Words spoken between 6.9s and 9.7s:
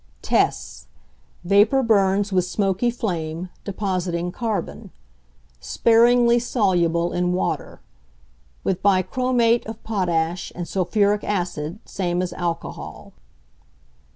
in water. With bichromate